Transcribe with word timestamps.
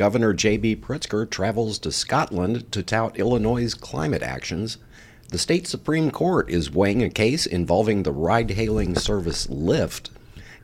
Governor 0.00 0.32
J.B. 0.32 0.76
Pritzker 0.76 1.28
travels 1.28 1.78
to 1.80 1.92
Scotland 1.92 2.72
to 2.72 2.82
tout 2.82 3.18
Illinois' 3.18 3.74
climate 3.74 4.22
actions. 4.22 4.78
The 5.28 5.36
state 5.36 5.66
Supreme 5.66 6.10
Court 6.10 6.48
is 6.48 6.70
weighing 6.70 7.02
a 7.02 7.10
case 7.10 7.44
involving 7.44 8.02
the 8.02 8.10
ride 8.10 8.52
hailing 8.52 8.94
service 8.94 9.46
Lyft. 9.48 10.08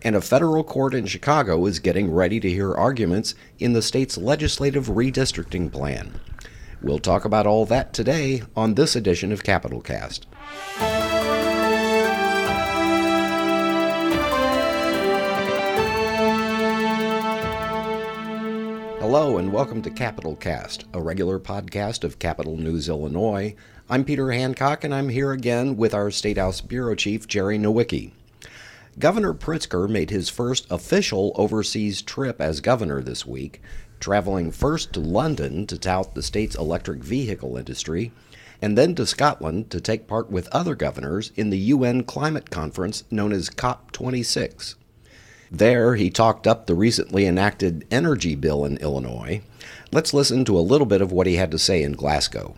And 0.01 0.17
a 0.17 0.23
federal 0.23 0.65
court 0.65 0.95
in 0.95 1.05
Chicago 1.05 1.67
is 1.67 1.81
getting 1.81 2.11
ready 2.11 2.41
to 2.41 2.49
hear 2.49 2.73
arguments 2.73 3.35
in 3.59 3.75
the 3.75 3.83
state's 3.83 4.17
legislative 4.17 4.87
redistricting 4.87 5.71
plan. 5.71 6.19
We'll 6.81 6.99
talk 6.99 7.27
about 7.27 7.47
all 7.47 7.67
that 7.67 7.93
today 7.93 8.43
on 8.57 8.73
this 8.73 8.97
edition 8.97 9.33
of 9.33 9.45
Capitol 9.45 9.83
Cast. 9.83 10.25
Hello 19.09 19.39
and 19.39 19.53
welcome 19.53 19.83
to 19.83 19.91
Capitol 19.91 20.35
Cast, 20.35 20.85
a 20.93 21.01
regular 21.01 21.39
podcast 21.39 22.03
of 22.03 22.19
Capitol 22.19 22.57
News 22.57 22.89
Illinois. 22.89 23.55
I'm 23.89 24.05
Peter 24.05 24.33
Hancock 24.33 24.83
and 24.83 24.93
I'm 24.93 25.11
here 25.11 25.31
again 25.31 25.77
with 25.77 25.95
our 25.95 26.11
State 26.11 26.39
House 26.39 26.61
Bureau 26.61 26.97
Chief 26.97 27.29
Jerry 27.29 27.57
Nowicki. 27.57 28.11
Governor 28.99 29.33
Pritzker 29.33 29.89
made 29.89 30.11
his 30.11 30.29
first 30.29 30.67
official 30.73 31.31
overseas 31.37 32.03
trip 32.03 32.41
as 32.41 32.61
governor 32.61 33.01
this 33.01 33.25
week, 33.25 33.63
traveling 34.01 34.51
first 34.51 34.93
to 34.95 35.01
London 35.01 35.69
to 35.69 35.79
tout 35.79 36.17
the 36.17 36.21
state's 36.23 36.57
electric 36.57 36.99
vehicle 36.99 37.57
industry, 37.57 38.11
and 38.61 38.77
then 38.77 38.93
to 38.97 39.07
Scotland 39.07 39.71
to 39.71 39.81
take 39.81 40.09
part 40.09 40.33
with 40.33 40.49
other 40.49 40.75
governors 40.75 41.31
in 41.37 41.51
the 41.51 41.59
UN 41.59 42.03
climate 42.03 42.51
conference 42.51 43.05
known 43.13 43.33
as 43.33 43.51
COP26. 43.51 44.75
There, 45.51 45.95
he 45.95 46.11
talked 46.11 46.47
up 46.47 46.67
the 46.67 46.75
recently 46.75 47.27
enacted 47.27 47.87
energy 47.91 48.35
bill 48.35 48.65
in 48.65 48.77
Illinois. 48.79 49.43
Let's 49.93 50.13
listen 50.13 50.45
to 50.47 50.59
a 50.59 50.61
little 50.61 50.87
bit 50.87 51.01
of 51.01 51.13
what 51.13 51.27
he 51.27 51.37
had 51.37 51.51
to 51.53 51.59
say 51.59 51.83
in 51.83 51.93
Glasgow. 51.93 52.57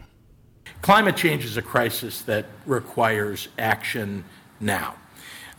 Climate 0.81 1.17
change 1.17 1.45
is 1.45 1.57
a 1.57 1.63
crisis 1.63 2.23
that 2.23 2.47
requires 2.65 3.49
action 3.59 4.25
now. 4.61 4.95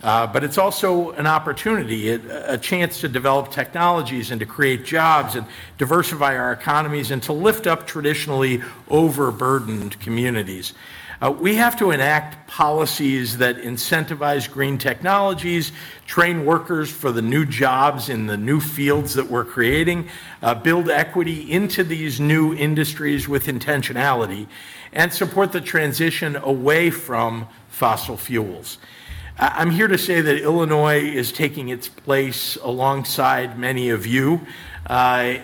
Uh, 0.02 0.26
but 0.26 0.46
it's 0.46 0.58
also 0.58 1.12
an 1.12 1.28
opportunity, 1.28 2.10
a, 2.10 2.54
a, 2.54 2.58
chance 2.58 3.02
to 3.02 3.10
develop 3.10 3.52
technologies 3.52 4.32
and 4.32 4.40
to 4.40 4.46
create 4.46 4.86
jobs 4.86 5.36
and 5.36 5.46
diversify 5.78 6.38
our 6.38 6.54
economies 6.54 7.12
and 7.12 7.22
to 7.22 7.34
lift 7.34 7.68
up 7.68 7.86
traditionally 7.86 8.64
overburdened 8.88 10.00
communities. 10.00 10.74
Uh, 11.22 11.30
we 11.30 11.56
have 11.56 11.78
to 11.78 11.92
enact 11.92 12.48
policies 12.48 13.38
that 13.40 13.58
incentivize 13.58 14.50
green 14.50 14.78
technologies, 14.78 15.74
train 16.06 16.46
workers 16.46 16.90
for 16.90 17.12
the 17.12 17.22
new 17.22 17.46
jobs 17.46 18.08
in 18.08 18.26
the 18.26 18.38
new 18.38 18.62
fields 18.62 19.14
that 19.16 19.30
we're 19.30 19.44
creating, 19.44 20.08
uh, 20.42 20.56
build 20.56 20.90
equity 20.90 21.52
into 21.52 21.84
these 21.84 22.22
new 22.22 22.54
industries 22.54 23.28
with 23.28 23.48
intentionality, 23.48 24.48
and 24.94 25.12
support 25.12 25.52
the 25.52 25.60
transition 25.60 26.38
away 26.38 26.90
from 26.90 27.46
fossil 27.68 28.16
fuels. 28.16 28.78
I'm 29.38 29.72
here 29.72 29.90
to 29.90 29.98
say 29.98 30.22
that 30.22 30.42
Illinois 30.42 31.02
is 31.02 31.34
taking 31.34 31.70
its 31.70 31.90
place 31.90 32.58
alongside 32.58 33.60
many 33.60 33.90
of 33.90 34.06
you 34.06 34.42
uh, 34.90 34.94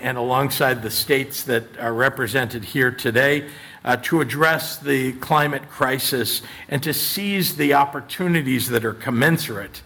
and 0.01 0.17
alongside 0.17 0.83
the 0.83 0.91
states 0.91 1.43
that 1.43 1.77
are 1.77 1.93
represented 1.93 2.63
here 2.63 2.91
today 2.91 3.47
uh, 3.85 3.95
to 3.97 4.19
address 4.19 4.77
the 4.77 5.13
climate 5.13 5.69
crisis 5.69 6.41
and 6.67 6.83
to 6.83 6.93
seize 6.93 7.55
the 7.55 7.73
opportunities 7.73 8.67
that 8.69 8.83
are 8.83 8.93
commensurate 8.93 9.81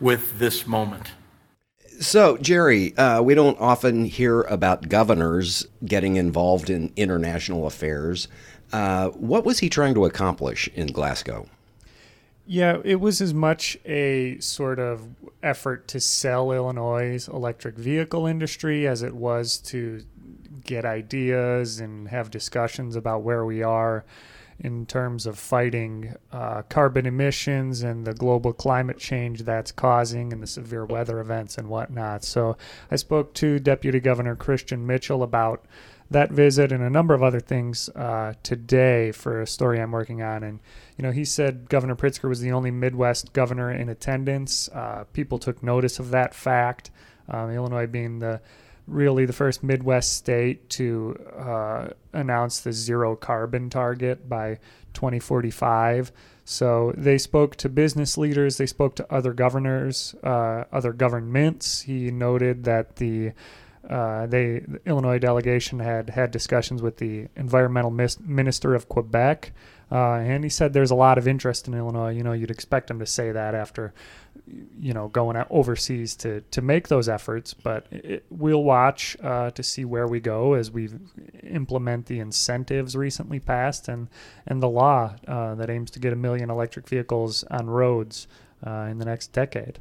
with 0.00 0.38
this 0.38 0.66
moment. 0.66 1.12
So, 2.00 2.36
Jerry, 2.38 2.96
uh, 2.96 3.22
we 3.22 3.34
don't 3.34 3.60
often 3.60 4.06
hear 4.06 4.40
about 4.42 4.88
governors 4.88 5.64
getting 5.84 6.16
involved 6.16 6.68
in 6.68 6.92
international 6.96 7.66
affairs. 7.66 8.26
Uh, 8.72 9.10
what 9.10 9.44
was 9.44 9.60
he 9.60 9.68
trying 9.68 9.94
to 9.94 10.04
accomplish 10.04 10.68
in 10.74 10.88
Glasgow? 10.88 11.46
Yeah, 12.46 12.78
it 12.84 13.00
was 13.00 13.22
as 13.22 13.32
much 13.32 13.78
a 13.86 14.38
sort 14.38 14.78
of 14.78 15.08
effort 15.42 15.88
to 15.88 16.00
sell 16.00 16.52
Illinois' 16.52 17.26
electric 17.28 17.76
vehicle 17.76 18.26
industry 18.26 18.86
as 18.86 19.02
it 19.02 19.14
was 19.14 19.56
to 19.58 20.04
get 20.62 20.84
ideas 20.84 21.80
and 21.80 22.08
have 22.08 22.30
discussions 22.30 22.96
about 22.96 23.22
where 23.22 23.44
we 23.44 23.62
are 23.62 24.04
in 24.60 24.86
terms 24.86 25.26
of 25.26 25.38
fighting 25.38 26.14
uh, 26.32 26.62
carbon 26.68 27.06
emissions 27.06 27.82
and 27.82 28.06
the 28.06 28.14
global 28.14 28.52
climate 28.52 28.98
change 28.98 29.42
that's 29.42 29.72
causing 29.72 30.32
and 30.32 30.42
the 30.42 30.46
severe 30.46 30.84
weather 30.84 31.20
events 31.20 31.58
and 31.58 31.68
whatnot. 31.68 32.24
So 32.24 32.56
I 32.90 32.96
spoke 32.96 33.34
to 33.34 33.58
Deputy 33.58 34.00
Governor 34.00 34.36
Christian 34.36 34.86
Mitchell 34.86 35.22
about 35.22 35.64
that 36.10 36.30
visit 36.30 36.70
and 36.70 36.82
a 36.82 36.90
number 36.90 37.14
of 37.14 37.22
other 37.22 37.40
things 37.40 37.88
uh, 37.90 38.34
today 38.42 39.10
for 39.12 39.40
a 39.40 39.46
story 39.46 39.80
I'm 39.80 39.92
working 39.92 40.22
on. 40.22 40.42
And, 40.42 40.60
you 40.98 41.02
know, 41.02 41.10
he 41.10 41.24
said 41.24 41.68
Governor 41.68 41.96
Pritzker 41.96 42.28
was 42.28 42.40
the 42.40 42.52
only 42.52 42.70
Midwest 42.70 43.32
governor 43.32 43.72
in 43.72 43.88
attendance. 43.88 44.68
Uh, 44.68 45.04
people 45.12 45.38
took 45.38 45.62
notice 45.62 45.98
of 45.98 46.10
that 46.10 46.34
fact, 46.34 46.90
um, 47.28 47.50
Illinois 47.50 47.86
being 47.86 48.18
the 48.18 48.40
really 48.86 49.24
the 49.24 49.32
first 49.32 49.62
Midwest 49.62 50.12
state 50.12 50.68
to 50.68 51.16
uh, 51.36 51.88
announce 52.12 52.60
the 52.60 52.72
zero 52.72 53.16
carbon 53.16 53.70
target 53.70 54.28
by 54.28 54.58
2045. 54.92 56.12
So 56.44 56.92
they 56.96 57.16
spoke 57.16 57.56
to 57.56 57.68
business 57.68 58.18
leaders, 58.18 58.58
they 58.58 58.66
spoke 58.66 58.96
to 58.96 59.12
other 59.12 59.32
governors, 59.32 60.14
uh, 60.22 60.64
other 60.70 60.92
governments. 60.92 61.82
He 61.82 62.10
noted 62.10 62.64
that 62.64 62.96
the 62.96 63.32
uh, 63.88 64.26
they 64.26 64.60
the 64.60 64.80
Illinois 64.86 65.18
delegation 65.18 65.78
had 65.78 66.10
had 66.10 66.30
discussions 66.30 66.82
with 66.82 66.96
the 66.98 67.28
environmental 67.36 67.90
mis- 67.90 68.20
minister 68.20 68.74
of 68.74 68.88
Quebec, 68.88 69.52
uh, 69.92 70.14
and 70.14 70.44
he 70.44 70.50
said 70.50 70.72
there's 70.72 70.90
a 70.90 70.94
lot 70.94 71.18
of 71.18 71.28
interest 71.28 71.68
in 71.68 71.74
Illinois. 71.74 72.10
You 72.10 72.22
know, 72.22 72.32
you'd 72.32 72.50
expect 72.50 72.90
him 72.90 72.98
to 72.98 73.06
say 73.06 73.32
that 73.32 73.54
after 73.54 73.92
you 74.78 74.92
know 74.92 75.08
going 75.08 75.42
overseas 75.50 76.16
to 76.16 76.42
to 76.50 76.60
make 76.60 76.88
those 76.88 77.08
efforts 77.08 77.54
but 77.54 77.86
it, 77.90 78.24
we'll 78.30 78.62
watch 78.62 79.16
uh, 79.22 79.50
to 79.52 79.62
see 79.62 79.84
where 79.84 80.06
we 80.06 80.20
go 80.20 80.52
as 80.54 80.70
we 80.70 80.90
implement 81.44 82.06
the 82.06 82.18
incentives 82.18 82.94
recently 82.94 83.40
passed 83.40 83.88
and 83.88 84.08
and 84.46 84.62
the 84.62 84.68
law 84.68 85.14
uh, 85.26 85.54
that 85.54 85.70
aims 85.70 85.90
to 85.90 85.98
get 85.98 86.12
a 86.12 86.16
million 86.16 86.50
electric 86.50 86.88
vehicles 86.88 87.42
on 87.44 87.70
roads 87.70 88.26
uh, 88.66 88.86
in 88.90 88.98
the 88.98 89.04
next 89.04 89.32
decade 89.32 89.78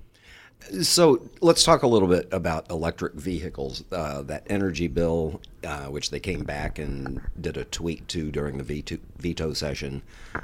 so 0.81 1.29
let's 1.41 1.63
talk 1.63 1.83
a 1.83 1.87
little 1.87 2.07
bit 2.07 2.27
about 2.31 2.69
electric 2.69 3.13
vehicles. 3.13 3.83
Uh, 3.91 4.21
that 4.23 4.43
energy 4.47 4.87
bill, 4.87 5.41
uh, 5.63 5.85
which 5.85 6.09
they 6.09 6.19
came 6.19 6.43
back 6.43 6.79
and 6.79 7.21
did 7.39 7.57
a 7.57 7.65
tweak 7.65 8.07
to 8.07 8.31
during 8.31 8.57
the 8.57 8.63
veto, 8.63 8.97
veto 9.17 9.53
session, 9.53 10.01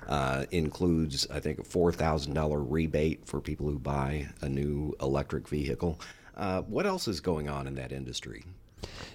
uh, 0.08 0.46
includes, 0.52 1.28
I 1.30 1.40
think, 1.40 1.60
a 1.60 1.64
$4,000 1.64 2.66
rebate 2.70 3.26
for 3.26 3.42
people 3.42 3.68
who 3.68 3.80
buy 3.80 4.30
a 4.42 4.50
new 4.50 4.96
electric 5.02 5.48
vehicle. 5.48 6.00
Uh, 6.36 6.62
what 6.62 6.86
else 6.86 7.08
is 7.08 7.20
going 7.20 7.50
on 7.50 7.68
in 7.68 7.76
that 7.76 7.92
industry? 7.92 8.46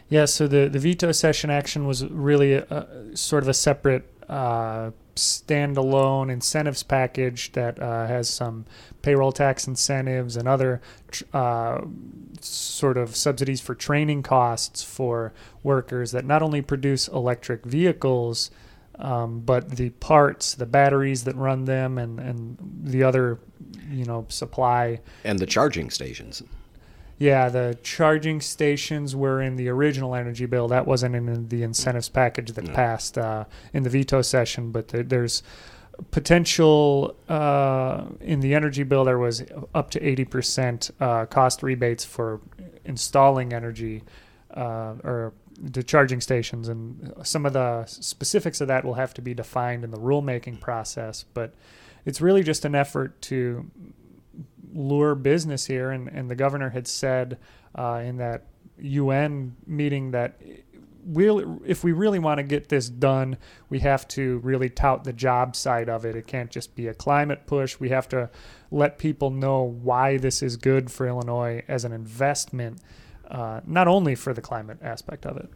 Yeah, 0.09 0.27
so 0.27 0.47
the, 0.47 0.69
the 0.69 0.79
veto 0.79 1.13
session 1.13 1.51
action 1.51 1.87
was 1.87 2.05
really 2.07 2.55
a, 2.55 2.65
a, 2.65 3.17
sort 3.17 3.43
of 3.43 3.49
a 3.49 3.55
separate 3.55 4.05
uh, 4.29 4.91
standalone 5.15 6.31
incentives 6.31 6.83
package 6.83 7.53
that 7.53 7.81
uh, 7.81 8.07
has 8.07 8.29
some 8.29 8.65
payroll 9.03 9.33
tax 9.33 9.67
incentives 9.67 10.37
and 10.37 10.49
other 10.49 10.81
uh, 11.33 11.81
sort 12.41 12.97
of 12.97 13.15
subsidies 13.15 13.61
for 13.61 13.75
training 13.75 14.23
costs 14.23 14.83
for 14.83 15.33
workers 15.63 16.13
that 16.13 16.25
not 16.25 16.43
only 16.43 16.63
produce 16.63 17.09
electric 17.09 17.65
vehicles. 17.65 18.51
Um, 18.97 19.41
but 19.41 19.71
the 19.71 19.91
parts, 19.91 20.55
the 20.55 20.67
batteries 20.67 21.25
that 21.25 21.35
run 21.35 21.65
them, 21.65 21.99
and, 21.99 22.21
and 22.21 22.57
the 22.81 23.03
other, 23.03 23.41
you 23.91 24.05
know, 24.05 24.25
supply 24.29 25.01
and 25.25 25.41
the 25.41 25.47
charging 25.47 25.91
stations. 25.91 26.45
Yeah, 27.19 27.49
the 27.49 27.79
charging 27.83 28.41
stations 28.41 29.15
were 29.15 29.41
in 29.41 29.57
the 29.57 29.69
original 29.69 30.15
energy 30.15 30.47
bill. 30.47 30.69
That 30.69 30.87
wasn't 30.87 31.15
in 31.15 31.49
the 31.49 31.63
incentives 31.63 32.09
package 32.09 32.53
that 32.53 32.65
no. 32.65 32.73
passed 32.73 33.17
uh, 33.17 33.45
in 33.73 33.85
the 33.85 33.91
veto 33.91 34.21
session. 34.23 34.73
But 34.73 34.89
the, 34.89 35.05
there's 35.05 35.43
potential 36.11 37.17
uh, 37.29 38.05
in 38.21 38.41
the 38.41 38.55
energy 38.55 38.83
bill. 38.83 39.05
There 39.05 39.19
was 39.19 39.45
up 39.75 39.91
to 39.91 40.01
80% 40.01 40.91
uh, 41.01 41.27
cost 41.27 41.63
rebates 41.63 42.05
for 42.05 42.41
installing 42.85 43.53
energy 43.53 44.03
uh, 44.53 44.95
or 45.05 45.33
the 45.57 45.83
charging 45.85 46.21
stations, 46.21 46.69
and 46.69 47.13
some 47.23 47.47
of 47.47 47.53
the 47.53 47.85
specifics 47.87 48.61
of 48.61 48.69
that 48.69 48.85
will 48.85 48.95
have 48.95 49.15
to 49.15 49.23
be 49.23 49.35
defined 49.35 49.85
in 49.85 49.91
the 49.91 49.99
rulemaking 49.99 50.61
process. 50.61 51.25
But 51.33 51.55
it's 52.05 52.21
really 52.21 52.43
just 52.43 52.65
an 52.65 52.75
effort 52.75 53.21
to 53.23 53.71
lure 54.75 55.15
business 55.15 55.67
here. 55.67 55.91
And, 55.91 56.09
and 56.09 56.31
the 56.31 56.35
governor 56.35 56.71
had 56.71 56.87
said 56.87 57.39
uh, 57.75 58.03
in 58.05 58.17
that 58.19 58.47
UN 58.79 59.57
meeting 59.67 60.11
that 60.11 60.41
we'll, 61.05 61.61
if 61.65 61.85
we 61.85 61.93
really 61.93 62.19
want 62.19 62.39
to 62.39 62.43
get 62.43 62.69
this 62.69 62.89
done, 62.89 63.37
we 63.69 63.81
have 63.81 64.07
to 64.09 64.39
really 64.39 64.69
tout 64.69 65.05
the 65.05 65.13
job 65.13 65.57
side 65.57 65.89
of 65.89 66.05
it. 66.05 66.17
It 66.17 66.27
can't 66.27 66.51
just 66.51 66.75
be 66.75 66.87
a 66.87 66.95
climate 66.95 67.47
push. 67.47 67.79
We 67.79 67.91
have 67.91 68.09
to 68.11 68.31
let 68.71 68.99
people 68.99 69.31
know 69.31 69.63
why 69.63 70.17
this 70.17 70.43
is 70.43 70.57
good 70.57 70.91
for 70.91 71.07
Illinois 71.07 71.63
as 71.69 71.85
an 71.85 71.93
investment. 71.93 72.81
Uh, 73.29 73.61
not 73.67 73.89
only 73.89 74.15
for 74.15 74.33
the 74.33 74.41
climate 74.41 74.79
aspect 74.83 75.27
of 75.27 75.37
it. 75.37 75.49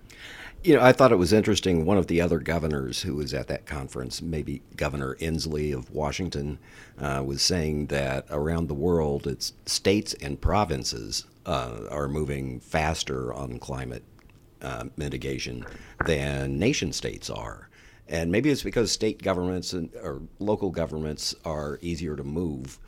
You 0.64 0.74
know, 0.74 0.82
I 0.82 0.92
thought 0.92 1.12
it 1.12 1.16
was 1.16 1.32
interesting. 1.32 1.84
One 1.84 1.98
of 1.98 2.08
the 2.08 2.20
other 2.20 2.40
governors 2.40 3.02
who 3.02 3.14
was 3.14 3.32
at 3.32 3.46
that 3.46 3.64
conference, 3.64 4.20
maybe 4.20 4.60
Governor 4.76 5.14
Inslee 5.20 5.72
of 5.72 5.90
Washington, 5.92 6.58
uh, 6.98 7.22
was 7.24 7.42
saying 7.42 7.86
that 7.86 8.26
around 8.28 8.66
the 8.66 8.74
world, 8.74 9.28
it's 9.28 9.52
states 9.66 10.14
and 10.14 10.40
provinces 10.40 11.26
uh, 11.46 11.82
are 11.90 12.08
moving 12.08 12.58
faster 12.58 13.32
on 13.32 13.58
climate 13.58 14.02
uh, 14.60 14.86
mitigation 14.96 15.64
than 16.06 16.58
nation 16.58 16.92
states 16.92 17.30
are. 17.30 17.68
And 18.08 18.32
maybe 18.32 18.50
it's 18.50 18.62
because 18.62 18.90
state 18.90 19.22
governments 19.22 19.72
and, 19.74 19.90
or 20.02 20.22
local 20.38 20.70
governments 20.70 21.34
are 21.44 21.78
easier 21.82 22.16
to 22.16 22.24
move 22.24 22.78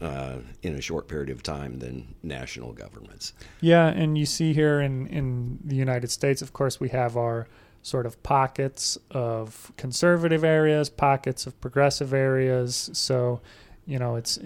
uh, 0.00 0.38
in 0.62 0.74
a 0.74 0.80
short 0.80 1.08
period 1.08 1.30
of 1.30 1.42
time 1.42 1.78
than 1.78 2.14
national 2.22 2.72
governments. 2.72 3.34
Yeah, 3.60 3.88
and 3.88 4.16
you 4.16 4.26
see 4.26 4.52
here 4.52 4.80
in, 4.80 5.06
in 5.08 5.58
the 5.64 5.76
United 5.76 6.10
States, 6.10 6.42
of 6.42 6.52
course, 6.52 6.80
we 6.80 6.88
have 6.90 7.16
our 7.16 7.46
sort 7.82 8.06
of 8.06 8.22
pockets 8.22 8.98
of 9.10 9.72
conservative 9.76 10.44
areas, 10.44 10.90
pockets 10.90 11.46
of 11.46 11.58
progressive 11.60 12.12
areas. 12.12 12.90
So, 12.92 13.40
you 13.86 13.98
know, 13.98 14.16
it's 14.16 14.38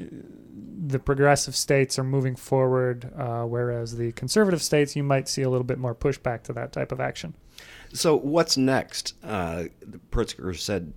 the 0.86 0.98
progressive 0.98 1.56
states 1.56 1.98
are 1.98 2.04
moving 2.04 2.36
forward, 2.36 3.12
uh, 3.16 3.42
whereas 3.42 3.96
the 3.96 4.12
conservative 4.12 4.62
states, 4.62 4.94
you 4.94 5.02
might 5.02 5.28
see 5.28 5.42
a 5.42 5.50
little 5.50 5.64
bit 5.64 5.78
more 5.78 5.94
pushback 5.94 6.42
to 6.44 6.52
that 6.52 6.72
type 6.72 6.92
of 6.92 7.00
action. 7.00 7.34
So, 7.92 8.16
what's 8.16 8.56
next? 8.56 9.14
Uh, 9.22 9.64
Pritzker 10.10 10.56
said 10.56 10.92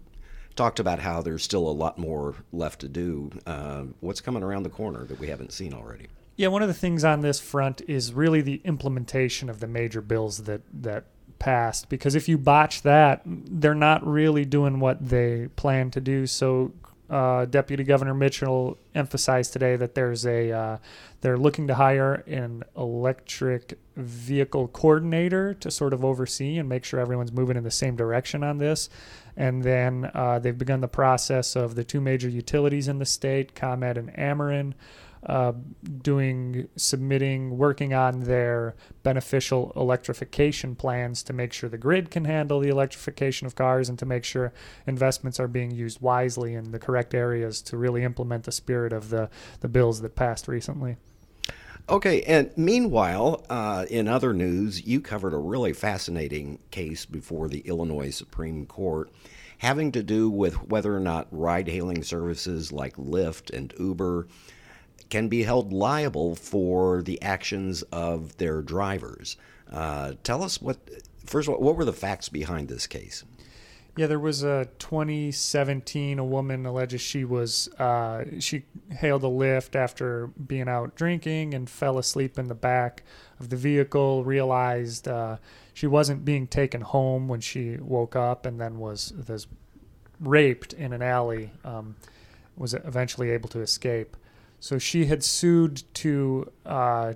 talked 0.58 0.80
about 0.80 1.00
how 1.00 1.22
there's 1.22 1.44
still 1.44 1.68
a 1.68 1.72
lot 1.72 1.98
more 1.98 2.36
left 2.52 2.82
to 2.82 2.90
do. 2.90 3.32
Uh, 3.46 3.84
what's 4.02 4.20
coming 4.22 4.44
around 4.44 4.64
the 4.64 4.70
corner 4.70 5.06
that 5.06 5.20
we 5.20 5.28
haven't 5.28 5.54
seen 5.54 5.74
already? 5.74 6.08
Yeah, 6.36 6.50
one 6.50 6.62
of 6.62 6.68
the 6.68 6.74
things 6.74 7.04
on 7.04 7.22
this 7.22 7.40
front 7.40 7.82
is 7.88 8.14
really 8.14 8.42
the 8.42 8.62
implementation 8.64 9.50
of 9.50 9.60
the 9.60 9.68
major 9.68 10.02
bills 10.02 10.44
that 10.44 10.62
that 10.82 11.06
passed. 11.40 11.90
Because 11.90 12.16
if 12.16 12.28
you 12.28 12.38
botch 12.38 12.82
that, 12.82 13.22
they're 13.26 13.76
not 13.76 14.06
really 14.06 14.46
doing 14.46 14.80
what 14.80 15.10
they 15.10 15.48
plan 15.56 15.92
to 15.92 16.02
do. 16.02 16.28
So, 16.28 16.74
uh, 17.10 17.46
Deputy 17.46 17.84
Governor 17.84 18.14
Mitchell 18.14 18.78
emphasized 18.94 19.54
today 19.54 19.76
that 19.76 19.96
there's 19.96 20.26
a 20.26 20.52
uh, 20.52 20.78
they're 21.22 21.38
looking 21.38 21.68
to 21.68 21.76
hire 21.76 22.16
an 22.28 22.64
electric 22.76 23.80
vehicle 23.96 24.68
coordinator 24.68 25.54
to 25.56 25.72
sort 25.72 25.94
of 25.94 26.04
oversee 26.04 26.58
and 26.58 26.70
make 26.70 26.84
sure 26.84 27.00
everyone's 27.00 27.32
moving 27.32 27.58
in 27.58 27.64
the 27.64 27.72
same 27.72 27.96
direction 27.96 28.44
on 28.44 28.58
this. 28.58 28.90
And 29.36 29.64
then 29.64 30.12
uh, 30.14 30.40
they've 30.40 30.58
begun 30.58 30.82
the 30.82 30.88
process 30.88 31.56
of 31.56 31.76
the 31.76 31.84
two 31.84 32.02
major 32.02 32.28
utilities 32.28 32.88
in 32.88 33.00
the 33.00 33.06
state, 33.06 33.56
ComEd 33.56 33.98
and 33.98 34.14
Ameren, 34.16 34.74
uh, 35.26 35.54
doing, 36.02 36.68
submitting, 36.76 37.58
working 37.58 37.94
on 37.94 38.22
their 38.22 38.76
beneficial 39.04 39.72
electrification 39.76 40.76
plans 40.76 41.24
to 41.24 41.34
make 41.34 41.54
sure 41.54 41.70
the 41.70 41.78
grid 41.78 42.12
can 42.12 42.26
handle 42.26 42.60
the 42.60 42.70
electrification 42.70 43.48
of 43.48 43.56
cars 43.56 43.90
and 43.90 43.98
to 44.00 44.06
make 44.06 44.24
sure 44.24 44.54
investments 44.86 45.40
are 45.40 45.48
being 45.48 45.72
used 45.72 46.02
wisely 46.02 46.54
in 46.54 46.72
the 46.72 46.80
correct 46.80 47.14
areas 47.14 47.62
to 47.62 47.78
really 47.78 48.04
implement 48.04 48.44
the 48.44 48.52
spirit 48.52 48.94
of 48.94 49.10
the, 49.10 49.30
the 49.62 49.68
bills 49.68 50.02
that 50.02 50.16
passed 50.16 50.48
recently. 50.48 50.98
Okay, 51.90 52.22
and 52.24 52.52
meanwhile, 52.58 53.46
uh, 53.50 53.86
in 53.90 54.10
other 54.10 54.34
news, 54.34 54.86
you 54.86 55.00
covered 55.00 55.34
a 55.34 55.38
really 55.38 55.72
fascinating 55.72 56.60
case 56.70 57.06
before 57.06 57.48
the 57.48 57.60
Illinois 57.62 58.10
Supreme 58.10 58.66
Court 58.66 59.10
having 59.60 59.92
to 59.92 60.04
do 60.04 60.30
with 60.30 60.56
whether 60.70 60.96
or 60.96 61.00
not 61.00 61.28
ride 61.32 61.68
hailing 61.68 62.04
services 62.04 62.72
like 62.72 62.96
Lyft 62.96 63.56
and 63.56 63.74
Uber 63.80 64.28
can 65.10 65.28
be 65.28 65.44
held 65.44 65.72
liable 65.72 66.36
for 66.36 67.02
the 67.02 67.22
actions 67.22 67.82
of 67.92 68.38
their 68.38 68.62
drivers. 68.62 69.38
Uh, 69.72 70.14
tell 70.24 70.44
us 70.44 70.62
what, 70.62 70.78
first 71.26 71.48
of 71.48 71.56
all, 71.56 71.62
what 71.62 71.76
were 71.76 71.86
the 71.86 71.94
facts 71.94 72.30
behind 72.30 72.68
this 72.68 72.88
case? 72.88 73.24
Yeah, 73.98 74.06
there 74.06 74.20
was 74.20 74.44
a 74.44 74.70
2017. 74.78 76.20
A 76.20 76.24
woman 76.24 76.68
alleges 76.68 77.02
she 77.02 77.26
was 77.26 77.68
uh, 77.80 78.26
she 78.40 78.64
hailed 78.92 79.24
a 79.24 79.28
Lyft 79.28 79.76
after 79.76 80.28
being 80.28 80.70
out 80.70 80.96
drinking 80.96 81.56
and 81.56 81.68
fell 81.68 81.98
asleep 81.98 82.38
in 82.38 82.48
the 82.48 82.54
back 82.54 83.02
of 83.40 83.50
the 83.50 83.56
vehicle. 83.56 84.24
Realized 84.24 85.08
uh, 85.08 85.38
she 85.74 85.88
wasn't 85.88 86.24
being 86.24 86.46
taken 86.46 86.82
home 86.82 87.28
when 87.28 87.42
she 87.42 87.78
woke 87.78 88.16
up, 88.16 88.46
and 88.46 88.62
then 88.62 88.78
was 88.78 89.14
was 89.28 89.48
raped 90.20 90.74
in 90.74 90.94
an 90.94 91.02
alley. 91.02 91.50
Um, 91.66 91.96
was 92.56 92.76
eventually 92.76 93.32
able 93.32 93.50
to 93.50 93.62
escape. 93.62 94.16
So 94.60 94.80
she 94.80 95.06
had 95.06 95.24
sued 95.24 95.84
to, 95.96 96.52
uh, 96.66 97.14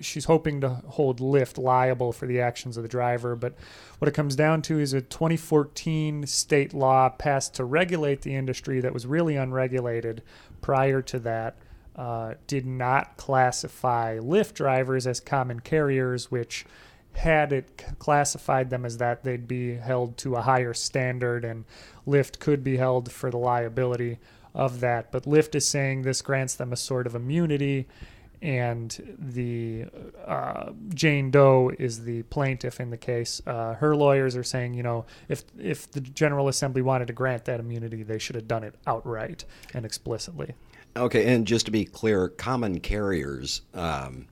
she's 0.00 0.26
hoping 0.26 0.60
to 0.60 0.68
hold 0.68 1.20
Lyft 1.20 1.56
liable 1.56 2.12
for 2.12 2.26
the 2.26 2.40
actions 2.40 2.76
of 2.76 2.82
the 2.82 2.88
driver. 2.88 3.34
But 3.34 3.54
what 3.98 4.08
it 4.08 4.14
comes 4.14 4.36
down 4.36 4.62
to 4.62 4.78
is 4.78 4.92
a 4.92 5.00
2014 5.00 6.26
state 6.26 6.74
law 6.74 7.08
passed 7.08 7.54
to 7.54 7.64
regulate 7.64 8.22
the 8.22 8.34
industry 8.34 8.80
that 8.80 8.92
was 8.92 9.06
really 9.06 9.36
unregulated 9.36 10.22
prior 10.60 11.00
to 11.02 11.18
that. 11.20 11.56
Uh, 11.96 12.34
did 12.46 12.64
not 12.64 13.18
classify 13.18 14.18
Lyft 14.18 14.54
drivers 14.54 15.06
as 15.06 15.20
common 15.20 15.60
carriers, 15.60 16.30
which 16.30 16.64
had 17.14 17.52
it 17.52 17.84
classified 17.98 18.70
them 18.70 18.84
as 18.84 18.98
that, 18.98 19.22
they'd 19.22 19.46
be 19.46 19.74
held 19.74 20.16
to 20.18 20.36
a 20.36 20.42
higher 20.42 20.74
standard, 20.74 21.44
and 21.44 21.64
Lyft 22.06 22.38
could 22.38 22.64
be 22.64 22.76
held 22.76 23.12
for 23.12 23.30
the 23.30 23.38
liability 23.38 24.18
of 24.54 24.80
that. 24.80 25.12
But 25.12 25.24
Lyft 25.24 25.54
is 25.54 25.66
saying 25.66 26.02
this 26.02 26.22
grants 26.22 26.54
them 26.54 26.72
a 26.72 26.76
sort 26.76 27.06
of 27.06 27.14
immunity, 27.14 27.86
and 28.40 29.16
the 29.18 29.86
uh, 30.26 30.72
Jane 30.92 31.30
Doe 31.30 31.70
is 31.78 32.04
the 32.04 32.22
plaintiff 32.24 32.80
in 32.80 32.90
the 32.90 32.96
case. 32.96 33.40
Uh, 33.46 33.74
her 33.74 33.94
lawyers 33.94 34.36
are 34.36 34.42
saying, 34.42 34.74
you 34.74 34.82
know, 34.82 35.06
if 35.28 35.44
if 35.58 35.90
the 35.90 36.00
General 36.00 36.48
Assembly 36.48 36.82
wanted 36.82 37.06
to 37.06 37.12
grant 37.12 37.44
that 37.44 37.60
immunity, 37.60 38.02
they 38.02 38.18
should 38.18 38.34
have 38.34 38.48
done 38.48 38.64
it 38.64 38.74
outright 38.86 39.44
and 39.72 39.84
explicitly. 39.84 40.54
Okay, 40.96 41.32
and 41.32 41.46
just 41.46 41.66
to 41.66 41.72
be 41.72 41.84
clear, 41.84 42.28
common 42.28 42.80
carriers. 42.80 43.62
Um, 43.72 44.26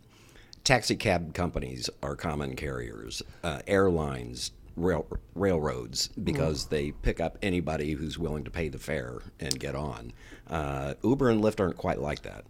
taxi 0.65 0.97
cab 0.97 1.33
companies 1.33 1.89
are 2.03 2.17
common 2.17 2.55
carriers. 2.55 3.23
Uh, 3.43 3.61
airlines 3.67 4.51
rail, 4.83 5.07
railroads 5.35 6.09
because 6.09 6.67
mm. 6.67 6.69
they 6.71 6.91
pick 6.91 7.21
up 7.21 7.39
anybody 7.43 7.93
who's 7.93 8.19
willing 8.19 8.45
to 8.45 8.51
pay 8.51 8.69
the 8.69 8.79
fare 8.79 9.21
and 9.39 9.59
get 9.59 9.75
on. 9.75 10.13
Uh, 10.49 10.95
Uber 11.03 11.31
and 11.31 11.43
Lyft 11.43 11.61
aren't 11.61 11.77
quite 11.77 12.01
like 12.01 12.23
that. 12.23 12.45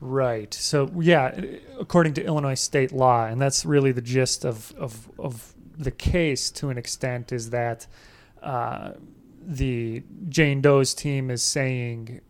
Right. 0.00 0.52
So 0.54 0.90
yeah, 0.98 1.38
according 1.78 2.14
to 2.14 2.24
Illinois 2.24 2.54
state 2.54 2.92
law, 2.92 3.26
and 3.26 3.40
that's 3.40 3.66
really 3.66 3.92
the 3.92 4.00
gist 4.00 4.44
of 4.44 4.72
of, 4.78 5.10
of 5.18 5.54
the 5.76 5.90
case 5.90 6.50
to 6.52 6.70
an 6.70 6.78
extent, 6.78 7.32
is 7.32 7.50
that 7.50 7.86
uh, 8.42 8.92
the 9.42 10.02
Jane 10.28 10.62
Doe's 10.62 10.94
team 10.94 11.30
is 11.30 11.42
saying 11.42 12.22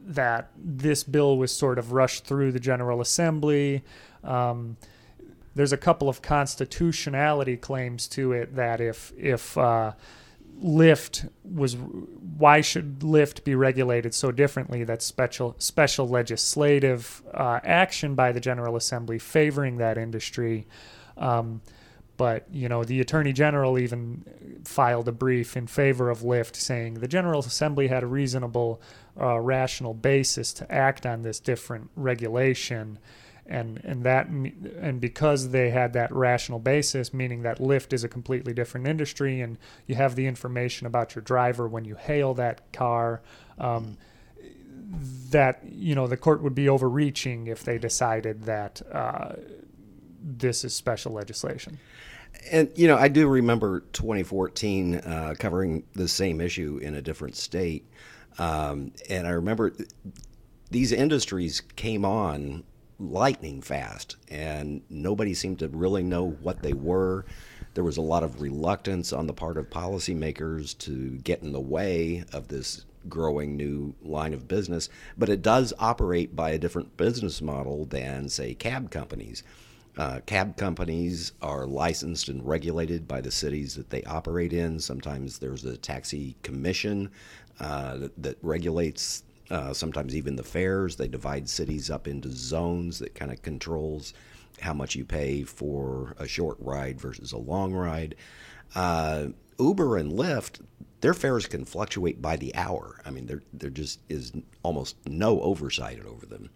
that 0.00 0.50
this 0.56 1.04
bill 1.04 1.38
was 1.38 1.52
sort 1.54 1.78
of 1.78 1.92
rushed 1.92 2.24
through 2.24 2.50
the 2.50 2.60
General 2.60 3.00
Assembly. 3.00 3.82
Um, 4.24 4.76
there's 5.54 5.72
a 5.72 5.76
couple 5.76 6.08
of 6.08 6.22
constitutionality 6.22 7.56
claims 7.56 8.08
to 8.08 8.32
it 8.32 8.56
that 8.56 8.80
if 8.80 9.12
if 9.16 9.56
uh, 9.58 9.92
Lyft 10.62 11.28
was 11.44 11.76
why 11.76 12.60
should 12.60 13.00
Lyft 13.00 13.44
be 13.44 13.54
regulated 13.54 14.14
so 14.14 14.30
differently 14.30 14.84
that 14.84 15.02
special 15.02 15.56
special 15.58 16.08
legislative 16.08 17.22
uh, 17.34 17.60
action 17.64 18.14
by 18.14 18.32
the 18.32 18.40
General 18.40 18.76
Assembly 18.76 19.18
favoring 19.18 19.78
that 19.78 19.98
industry. 19.98 20.66
Um, 21.16 21.60
but 22.16 22.46
you 22.52 22.68
know 22.68 22.84
the 22.84 23.00
attorney 23.00 23.32
general 23.32 23.78
even 23.78 24.62
filed 24.64 25.08
a 25.08 25.12
brief 25.12 25.56
in 25.56 25.66
favor 25.66 26.10
of 26.10 26.20
Lyft, 26.20 26.56
saying 26.56 26.94
the 26.94 27.08
General 27.08 27.40
Assembly 27.40 27.88
had 27.88 28.02
a 28.02 28.06
reasonable, 28.06 28.80
uh, 29.20 29.40
rational 29.40 29.94
basis 29.94 30.52
to 30.54 30.72
act 30.72 31.04
on 31.04 31.22
this 31.22 31.40
different 31.40 31.90
regulation 31.96 32.98
and 33.46 33.80
and 33.84 34.04
that 34.04 34.28
and 34.28 35.00
because 35.00 35.50
they 35.50 35.70
had 35.70 35.92
that 35.92 36.12
rational 36.12 36.58
basis 36.58 37.12
meaning 37.12 37.42
that 37.42 37.58
Lyft 37.58 37.92
is 37.92 38.04
a 38.04 38.08
completely 38.08 38.52
different 38.52 38.86
industry 38.86 39.40
and 39.40 39.58
you 39.86 39.94
have 39.94 40.14
the 40.14 40.26
information 40.26 40.86
about 40.86 41.14
your 41.14 41.22
driver 41.22 41.66
when 41.66 41.84
you 41.84 41.96
hail 41.96 42.34
that 42.34 42.72
car 42.72 43.20
um, 43.58 43.96
that 45.30 45.60
you 45.64 45.94
know 45.94 46.06
the 46.06 46.16
court 46.16 46.42
would 46.42 46.54
be 46.54 46.68
overreaching 46.68 47.46
if 47.46 47.64
they 47.64 47.78
decided 47.78 48.44
that 48.44 48.80
uh, 48.92 49.32
this 50.22 50.64
is 50.64 50.74
special 50.74 51.12
legislation. 51.12 51.78
And 52.50 52.70
you 52.76 52.86
know 52.86 52.96
i 52.96 53.08
do 53.08 53.28
remember 53.28 53.80
2014 53.92 54.94
uh, 54.94 55.34
covering 55.38 55.82
the 55.94 56.08
same 56.08 56.40
issue 56.40 56.78
in 56.80 56.94
a 56.94 57.02
different 57.02 57.36
state. 57.36 57.88
Um, 58.38 58.92
and 59.10 59.26
i 59.26 59.30
remember 59.30 59.72
these 60.70 60.92
industries 60.92 61.60
came 61.76 62.04
on 62.04 62.64
lightning 63.02 63.60
fast, 63.60 64.16
and 64.30 64.82
nobody 64.88 65.34
seemed 65.34 65.58
to 65.58 65.68
really 65.68 66.02
know 66.02 66.30
what 66.42 66.62
they 66.62 66.72
were. 66.72 67.24
There 67.74 67.84
was 67.84 67.96
a 67.96 68.02
lot 68.02 68.22
of 68.22 68.40
reluctance 68.40 69.12
on 69.12 69.26
the 69.26 69.32
part 69.32 69.56
of 69.56 69.70
policymakers 69.70 70.76
to 70.78 71.18
get 71.18 71.42
in 71.42 71.52
the 71.52 71.60
way 71.60 72.24
of 72.32 72.48
this 72.48 72.84
growing 73.08 73.56
new 73.56 73.94
line 74.02 74.32
of 74.32 74.46
business, 74.46 74.88
but 75.18 75.28
it 75.28 75.42
does 75.42 75.72
operate 75.78 76.36
by 76.36 76.50
a 76.50 76.58
different 76.58 76.96
business 76.96 77.42
model 77.42 77.84
than, 77.86 78.28
say, 78.28 78.54
cab 78.54 78.90
companies. 78.90 79.42
Uh, 79.96 80.20
cab 80.24 80.56
companies 80.56 81.32
are 81.42 81.66
licensed 81.66 82.28
and 82.28 82.46
regulated 82.46 83.06
by 83.06 83.20
the 83.20 83.30
cities 83.30 83.74
that 83.74 83.90
they 83.90 84.02
operate 84.04 84.52
in. 84.52 84.78
Sometimes 84.78 85.38
there's 85.38 85.64
a 85.64 85.76
taxi 85.76 86.34
commission 86.42 87.10
uh, 87.60 87.98
that, 87.98 88.22
that, 88.22 88.38
regulates, 88.42 89.22
uh, 89.52 89.74
sometimes 89.74 90.16
even 90.16 90.34
the 90.34 90.42
fares. 90.42 90.96
They 90.96 91.08
divide 91.08 91.48
cities 91.48 91.90
up 91.90 92.08
into 92.08 92.30
zones 92.30 92.98
that 92.98 93.14
kind 93.14 93.30
of 93.30 93.42
controls 93.42 94.14
how 94.60 94.72
much 94.72 94.96
you 94.96 95.04
pay 95.04 95.42
for 95.42 96.14
a 96.18 96.26
short 96.26 96.56
ride 96.58 97.00
versus 97.00 97.32
a 97.32 97.38
long 97.38 97.74
ride. 97.74 98.14
Uh, 98.74 99.28
Uber 99.58 99.98
and 99.98 100.12
Lyft, 100.12 100.64
their 101.02 101.12
fares 101.12 101.46
can 101.46 101.66
fluctuate 101.66 102.22
by 102.22 102.36
the 102.36 102.54
hour. 102.54 103.00
I 103.04 103.10
mean, 103.10 103.26
there 103.26 103.42
there 103.52 103.70
just 103.70 104.00
is 104.08 104.32
almost 104.62 104.96
no 105.06 105.40
oversight 105.42 106.04
over 106.04 106.24
them. 106.24 106.48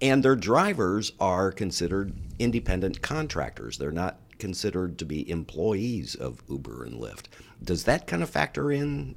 And 0.00 0.22
their 0.22 0.36
drivers 0.36 1.12
are 1.18 1.50
considered 1.50 2.12
independent 2.38 3.02
contractors. 3.02 3.78
They're 3.78 3.90
not 3.90 4.20
considered 4.38 4.98
to 4.98 5.04
be 5.04 5.28
employees 5.28 6.14
of 6.14 6.42
Uber 6.48 6.84
and 6.84 7.00
Lyft. 7.00 7.26
Does 7.62 7.84
that 7.84 8.06
kind 8.06 8.22
of 8.22 8.30
factor 8.30 8.70
in 8.70 9.16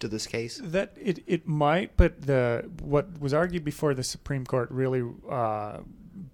to 0.00 0.08
this 0.08 0.26
case? 0.26 0.60
That 0.62 0.92
it, 1.00 1.22
it 1.26 1.46
might, 1.46 1.96
but 1.96 2.22
the 2.22 2.70
what 2.80 3.20
was 3.20 3.32
argued 3.34 3.64
before 3.64 3.94
the 3.94 4.04
Supreme 4.04 4.44
Court 4.44 4.70
really 4.70 5.02
uh, 5.30 5.78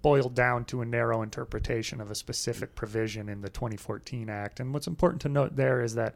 boiled 0.01 0.35
down 0.35 0.65
to 0.65 0.81
a 0.81 0.85
narrow 0.85 1.21
interpretation 1.21 2.01
of 2.01 2.11
a 2.11 2.15
specific 2.15 2.75
provision 2.75 3.29
in 3.29 3.41
the 3.41 3.49
2014 3.49 4.29
Act. 4.29 4.59
And 4.59 4.73
what's 4.73 4.87
important 4.87 5.21
to 5.23 5.29
note 5.29 5.55
there 5.55 5.81
is 5.81 5.95
that 5.95 6.15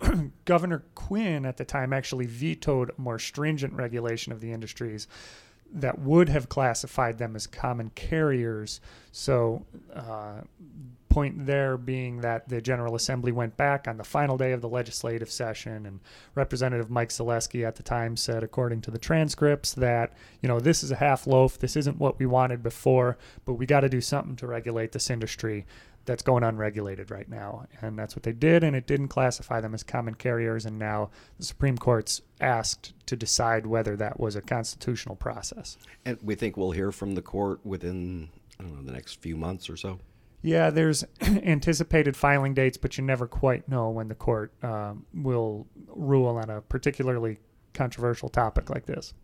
Governor 0.44 0.84
Quinn 0.94 1.44
at 1.44 1.56
the 1.56 1.64
time 1.64 1.92
actually 1.92 2.26
vetoed 2.26 2.92
more 2.96 3.18
stringent 3.18 3.72
regulation 3.74 4.32
of 4.32 4.40
the 4.40 4.52
industries 4.52 5.08
that 5.72 5.98
would 5.98 6.28
have 6.28 6.48
classified 6.48 7.18
them 7.18 7.36
as 7.36 7.46
common 7.46 7.90
carriers. 7.90 8.80
So, 9.12 9.66
uh, 9.94 10.42
point 11.18 11.46
there 11.46 11.76
being 11.76 12.20
that 12.20 12.48
the 12.48 12.60
General 12.60 12.94
Assembly 12.94 13.32
went 13.32 13.56
back 13.56 13.88
on 13.88 13.96
the 13.96 14.04
final 14.04 14.36
day 14.36 14.52
of 14.52 14.60
the 14.60 14.68
legislative 14.68 15.28
session, 15.28 15.84
and 15.84 15.98
Representative 16.36 16.90
Mike 16.90 17.08
Zalewski 17.08 17.66
at 17.66 17.74
the 17.74 17.82
time 17.82 18.16
said, 18.16 18.44
according 18.44 18.82
to 18.82 18.92
the 18.92 19.00
transcripts, 19.00 19.72
that 19.72 20.12
you 20.40 20.48
know 20.48 20.60
this 20.60 20.84
is 20.84 20.92
a 20.92 20.96
half 20.96 21.26
loaf. 21.26 21.58
This 21.58 21.74
isn't 21.74 21.98
what 21.98 22.20
we 22.20 22.26
wanted 22.26 22.62
before, 22.62 23.18
but 23.44 23.54
we 23.54 23.66
got 23.66 23.80
to 23.80 23.88
do 23.88 24.00
something 24.00 24.36
to 24.36 24.46
regulate 24.46 24.92
this 24.92 25.10
industry 25.10 25.66
that's 26.04 26.22
going 26.22 26.44
unregulated 26.44 27.10
right 27.10 27.28
now. 27.28 27.66
And 27.82 27.98
that's 27.98 28.14
what 28.14 28.22
they 28.22 28.32
did, 28.32 28.62
and 28.62 28.76
it 28.76 28.86
didn't 28.86 29.08
classify 29.08 29.60
them 29.60 29.74
as 29.74 29.82
common 29.82 30.14
carriers. 30.14 30.66
And 30.66 30.78
now 30.78 31.10
the 31.36 31.44
Supreme 31.44 31.78
Court's 31.78 32.22
asked 32.40 32.92
to 33.06 33.16
decide 33.16 33.66
whether 33.66 33.96
that 33.96 34.20
was 34.20 34.36
a 34.36 34.40
constitutional 34.40 35.16
process. 35.16 35.78
And 36.04 36.16
we 36.22 36.36
think 36.36 36.56
we'll 36.56 36.70
hear 36.70 36.92
from 36.92 37.16
the 37.16 37.22
court 37.22 37.58
within, 37.64 38.28
I 38.60 38.62
don't 38.62 38.76
know, 38.76 38.82
the 38.82 38.92
next 38.92 39.20
few 39.20 39.36
months 39.36 39.68
or 39.68 39.76
so? 39.76 39.98
Yeah, 40.42 40.70
there's 40.70 41.04
anticipated 41.22 42.16
filing 42.16 42.54
dates, 42.54 42.76
but 42.76 42.96
you 42.96 43.04
never 43.04 43.26
quite 43.26 43.68
know 43.68 43.90
when 43.90 44.08
the 44.08 44.14
court 44.14 44.52
um, 44.62 45.04
will 45.14 45.66
rule 45.88 46.36
on 46.36 46.48
a 46.50 46.60
particularly 46.60 47.38
controversial 47.74 48.28
topic 48.28 48.70
like 48.70 48.86
this. 48.86 49.14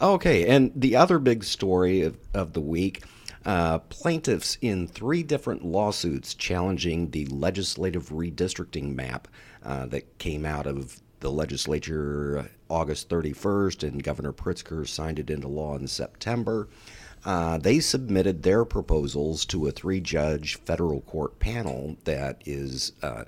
Okay, 0.00 0.46
and 0.46 0.72
the 0.74 0.96
other 0.96 1.18
big 1.18 1.44
story 1.44 2.02
of, 2.02 2.16
of 2.32 2.52
the 2.52 2.60
week 2.60 3.02
uh, 3.44 3.78
plaintiffs 3.78 4.58
in 4.60 4.86
three 4.86 5.22
different 5.22 5.64
lawsuits 5.64 6.34
challenging 6.34 7.10
the 7.10 7.26
legislative 7.26 8.10
redistricting 8.10 8.94
map 8.94 9.28
uh, 9.64 9.86
that 9.86 10.18
came 10.18 10.44
out 10.44 10.66
of 10.66 11.00
the 11.20 11.30
legislature 11.30 12.48
August 12.68 13.08
31st, 13.08 13.86
and 13.86 14.02
Governor 14.02 14.32
Pritzker 14.32 14.88
signed 14.88 15.18
it 15.18 15.30
into 15.30 15.48
law 15.48 15.76
in 15.76 15.86
September. 15.86 16.68
Uh, 17.24 17.58
they 17.58 17.80
submitted 17.80 18.42
their 18.42 18.64
proposals 18.64 19.44
to 19.44 19.66
a 19.66 19.70
three 19.70 20.00
judge 20.00 20.56
federal 20.60 21.02
court 21.02 21.38
panel 21.38 21.96
that 22.04 22.42
is 22.46 22.92
uh, 23.02 23.24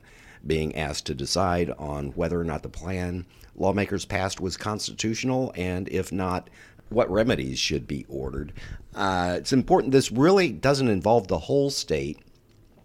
being 0.46 0.74
asked 0.74 1.06
to 1.06 1.14
decide 1.14 1.70
on 1.78 2.08
whether 2.08 2.40
or 2.40 2.44
not 2.44 2.62
the 2.62 2.68
plan 2.68 3.26
lawmakers 3.54 4.04
passed 4.04 4.40
was 4.40 4.56
constitutional, 4.56 5.52
and 5.56 5.88
if 5.88 6.10
not, 6.10 6.48
what 6.88 7.10
remedies 7.10 7.58
should 7.58 7.86
be 7.86 8.04
ordered. 8.08 8.52
Uh, 8.94 9.34
it's 9.38 9.52
important. 9.52 9.92
This 9.92 10.12
really 10.12 10.50
doesn't 10.50 10.88
involve 10.88 11.28
the 11.28 11.38
whole 11.38 11.70
state. 11.70 12.18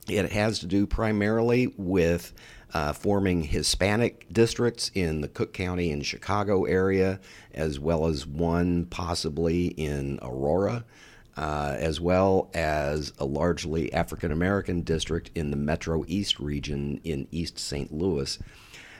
It 0.07 0.31
has 0.31 0.59
to 0.59 0.65
do 0.65 0.87
primarily 0.87 1.73
with 1.77 2.33
uh, 2.73 2.93
forming 2.93 3.43
Hispanic 3.43 4.31
districts 4.31 4.91
in 4.93 5.21
the 5.21 5.27
Cook 5.27 5.53
County 5.53 5.91
and 5.91 6.05
Chicago 6.05 6.65
area, 6.65 7.19
as 7.53 7.79
well 7.79 8.07
as 8.07 8.25
one 8.25 8.85
possibly 8.85 9.67
in 9.67 10.19
Aurora, 10.21 10.83
uh, 11.37 11.75
as 11.77 12.01
well 12.01 12.49
as 12.53 13.13
a 13.19 13.25
largely 13.25 13.93
African 13.93 14.31
American 14.31 14.81
district 14.81 15.31
in 15.35 15.51
the 15.51 15.57
Metro 15.57 16.03
East 16.07 16.39
region 16.39 16.99
in 17.03 17.27
East 17.31 17.59
St. 17.59 17.93
Louis. 17.93 18.37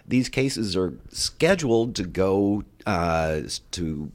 These 0.08 0.30
cases 0.30 0.78
are 0.78 0.94
scheduled 1.10 1.96
to 1.96 2.04
go 2.04 2.64
uh, 2.86 3.42
to 3.72 4.12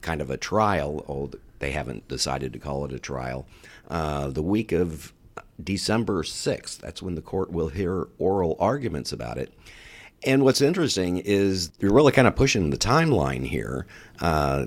kind 0.00 0.20
of 0.22 0.30
a 0.30 0.36
trial. 0.36 1.04
Oh, 1.08 1.30
they 1.58 1.72
haven't 1.72 2.08
decided 2.08 2.52
to 2.54 2.58
call 2.58 2.84
it 2.86 2.92
a 2.92 2.98
trial. 2.98 3.46
Uh, 3.88 4.28
the 4.28 4.42
week 4.42 4.72
of 4.72 5.12
December 5.62 6.22
6th, 6.22 6.78
that's 6.78 7.02
when 7.02 7.14
the 7.14 7.22
court 7.22 7.50
will 7.50 7.68
hear 7.68 8.08
oral 8.18 8.56
arguments 8.58 9.12
about 9.12 9.38
it. 9.38 9.52
And 10.24 10.42
what's 10.42 10.60
interesting 10.60 11.18
is 11.18 11.70
you're 11.78 11.92
really 11.92 12.12
kind 12.12 12.28
of 12.28 12.36
pushing 12.36 12.70
the 12.70 12.78
timeline 12.78 13.46
here. 13.46 13.86
Uh, 14.20 14.66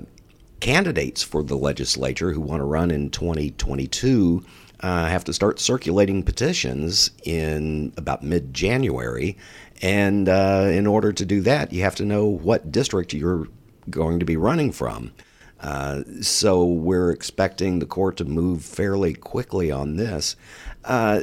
candidates 0.60 1.22
for 1.22 1.42
the 1.42 1.56
legislature 1.56 2.32
who 2.32 2.40
want 2.40 2.60
to 2.60 2.64
run 2.64 2.90
in 2.90 3.10
2022 3.10 4.44
uh, 4.80 5.06
have 5.06 5.24
to 5.24 5.32
start 5.32 5.58
circulating 5.58 6.22
petitions 6.22 7.10
in 7.24 7.92
about 7.96 8.22
mid 8.22 8.54
January. 8.54 9.36
And 9.82 10.28
uh, 10.28 10.68
in 10.70 10.86
order 10.86 11.12
to 11.12 11.24
do 11.24 11.40
that, 11.42 11.72
you 11.72 11.82
have 11.82 11.96
to 11.96 12.04
know 12.04 12.26
what 12.26 12.70
district 12.70 13.12
you're 13.12 13.48
going 13.88 14.20
to 14.20 14.26
be 14.26 14.36
running 14.36 14.72
from. 14.72 15.12
Uh, 15.60 16.02
so 16.22 16.64
we're 16.64 17.10
expecting 17.10 17.78
the 17.78 17.86
court 17.86 18.16
to 18.16 18.24
move 18.24 18.64
fairly 18.64 19.12
quickly 19.12 19.70
on 19.70 19.96
this. 19.96 20.36
Uh, 20.84 21.22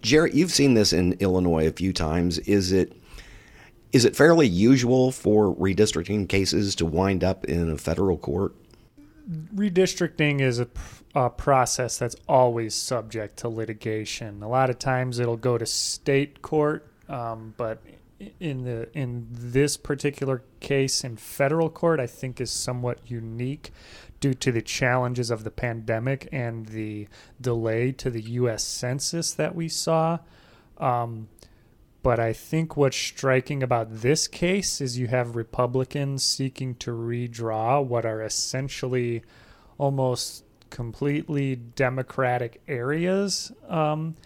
Jarrett, 0.00 0.34
you've 0.34 0.50
seen 0.50 0.74
this 0.74 0.92
in 0.92 1.14
Illinois 1.14 1.66
a 1.66 1.72
few 1.72 1.92
times. 1.92 2.38
Is 2.40 2.72
it 2.72 2.92
is 3.92 4.04
it 4.04 4.16
fairly 4.16 4.48
usual 4.48 5.12
for 5.12 5.54
redistricting 5.54 6.28
cases 6.28 6.74
to 6.76 6.86
wind 6.86 7.22
up 7.22 7.44
in 7.44 7.70
a 7.70 7.78
federal 7.78 8.18
court? 8.18 8.54
Redistricting 9.54 10.40
is 10.40 10.58
a, 10.58 10.66
a 11.14 11.30
process 11.30 11.98
that's 11.98 12.16
always 12.28 12.74
subject 12.74 13.36
to 13.38 13.48
litigation. 13.48 14.42
A 14.42 14.48
lot 14.48 14.68
of 14.68 14.80
times 14.80 15.20
it'll 15.20 15.36
go 15.36 15.56
to 15.56 15.64
state 15.64 16.42
court, 16.42 16.90
um, 17.08 17.54
but 17.56 17.82
in 18.40 18.64
the 18.64 18.88
in 18.98 19.26
this 19.30 19.76
particular 19.76 20.42
case 20.60 21.04
in 21.04 21.16
federal 21.16 21.68
court 21.68 22.00
I 22.00 22.06
think 22.06 22.40
is 22.40 22.50
somewhat 22.50 22.98
unique 23.06 23.70
due 24.24 24.32
to 24.32 24.50
the 24.50 24.62
challenges 24.62 25.30
of 25.30 25.44
the 25.44 25.50
pandemic 25.50 26.26
and 26.32 26.64
the 26.68 27.06
delay 27.38 27.92
to 27.92 28.08
the 28.08 28.22
U.S. 28.22 28.64
Census 28.64 29.34
that 29.34 29.54
we 29.54 29.68
saw. 29.68 30.18
Um, 30.78 31.28
but 32.02 32.18
I 32.18 32.32
think 32.32 32.74
what's 32.74 32.96
striking 32.96 33.62
about 33.62 34.00
this 34.00 34.26
case 34.26 34.80
is 34.80 34.98
you 34.98 35.08
have 35.08 35.36
Republicans 35.36 36.24
seeking 36.24 36.74
to 36.76 36.92
redraw 36.92 37.84
what 37.84 38.06
are 38.06 38.22
essentially 38.22 39.22
almost 39.76 40.44
completely 40.70 41.54
Democratic 41.56 42.62
areas. 42.66 43.52
Um, 43.68 44.16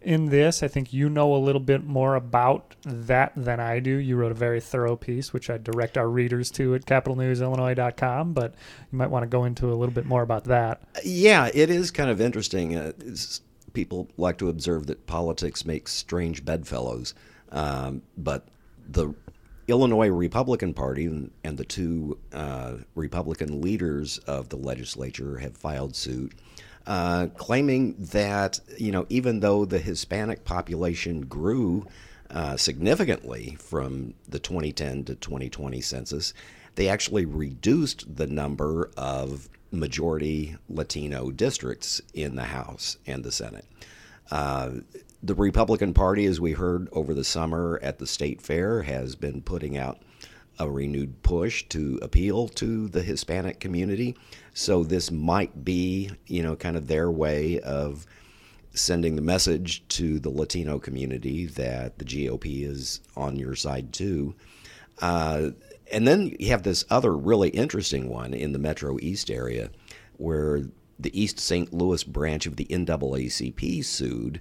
in 0.00 0.26
this. 0.26 0.62
I 0.62 0.68
think 0.68 0.92
you 0.92 1.08
know 1.08 1.34
a 1.34 1.38
little 1.38 1.60
bit 1.60 1.84
more 1.84 2.14
about 2.14 2.76
that 2.84 3.32
than 3.36 3.60
I 3.60 3.80
do. 3.80 3.90
You 3.90 4.16
wrote 4.16 4.32
a 4.32 4.36
very 4.36 4.60
thorough 4.60 4.96
piece, 4.96 5.32
which 5.32 5.50
I 5.50 5.58
direct 5.58 5.98
our 5.98 6.08
readers 6.08 6.50
to 6.52 6.74
at 6.74 6.86
capitolnewsillinois.com, 6.86 8.32
but 8.32 8.54
you 8.90 8.98
might 8.98 9.10
want 9.10 9.24
to 9.24 9.28
go 9.28 9.44
into 9.44 9.72
a 9.72 9.74
little 9.74 9.94
bit 9.94 10.06
more 10.06 10.22
about 10.22 10.44
that. 10.44 10.82
Yeah, 11.04 11.50
it 11.52 11.70
is 11.70 11.90
kind 11.90 12.10
of 12.10 12.20
interesting. 12.20 12.76
Uh, 12.76 12.92
people 13.72 14.08
like 14.16 14.38
to 14.38 14.48
observe 14.48 14.86
that 14.86 15.06
politics 15.06 15.64
makes 15.64 15.92
strange 15.92 16.44
bedfellows, 16.44 17.14
um, 17.50 18.02
but 18.16 18.48
the 18.88 19.14
Illinois 19.68 20.08
Republican 20.08 20.72
Party 20.72 21.06
and 21.06 21.58
the 21.58 21.64
two 21.64 22.18
uh, 22.32 22.76
Republican 22.94 23.60
leaders 23.60 24.18
of 24.18 24.48
the 24.48 24.56
legislature 24.56 25.38
have 25.38 25.56
filed 25.56 25.94
suit 25.94 26.32
uh, 26.88 27.26
claiming 27.36 27.94
that 27.98 28.58
you 28.78 28.90
know 28.90 29.06
even 29.10 29.40
though 29.40 29.64
the 29.66 29.78
Hispanic 29.78 30.44
population 30.44 31.20
grew 31.20 31.86
uh, 32.30 32.56
significantly 32.56 33.56
from 33.60 34.14
the 34.26 34.38
2010 34.38 35.04
to 35.04 35.14
2020 35.14 35.80
census, 35.82 36.32
they 36.74 36.88
actually 36.88 37.26
reduced 37.26 38.16
the 38.16 38.26
number 38.26 38.90
of 38.96 39.50
majority 39.70 40.56
Latino 40.70 41.30
districts 41.30 42.00
in 42.14 42.36
the 42.36 42.44
House 42.44 42.96
and 43.06 43.22
the 43.22 43.32
Senate. 43.32 43.66
Uh, 44.30 44.70
the 45.22 45.34
Republican 45.34 45.92
Party, 45.92 46.24
as 46.24 46.40
we 46.40 46.52
heard 46.52 46.88
over 46.92 47.12
the 47.12 47.24
summer 47.24 47.78
at 47.82 47.98
the 47.98 48.06
state 48.06 48.40
fair, 48.40 48.82
has 48.82 49.14
been 49.14 49.42
putting 49.42 49.76
out 49.76 50.00
a 50.58 50.70
renewed 50.70 51.22
push 51.22 51.64
to 51.68 51.98
appeal 52.02 52.48
to 52.48 52.88
the 52.88 53.02
Hispanic 53.02 53.60
community. 53.60 54.16
So 54.58 54.82
this 54.82 55.12
might 55.12 55.64
be, 55.64 56.10
you 56.26 56.42
know, 56.42 56.56
kind 56.56 56.76
of 56.76 56.88
their 56.88 57.12
way 57.12 57.60
of 57.60 58.04
sending 58.74 59.14
the 59.14 59.22
message 59.22 59.86
to 59.86 60.18
the 60.18 60.30
Latino 60.30 60.80
community 60.80 61.46
that 61.46 61.96
the 61.98 62.04
GOP 62.04 62.68
is 62.68 63.00
on 63.16 63.36
your 63.36 63.54
side 63.54 63.92
too. 63.92 64.34
Uh, 65.00 65.50
and 65.92 66.08
then 66.08 66.34
you 66.40 66.48
have 66.48 66.64
this 66.64 66.84
other 66.90 67.16
really 67.16 67.50
interesting 67.50 68.08
one 68.08 68.34
in 68.34 68.50
the 68.50 68.58
Metro 68.58 68.98
East 69.00 69.30
area 69.30 69.70
where 70.16 70.64
the 70.98 71.18
East 71.18 71.38
St. 71.38 71.72
Louis 71.72 72.02
branch 72.02 72.44
of 72.44 72.56
the 72.56 72.66
NAACP 72.66 73.84
sued 73.84 74.40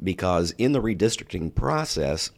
because 0.00 0.52
in 0.58 0.70
the 0.70 0.80
redistricting 0.80 1.52
process, 1.52 2.30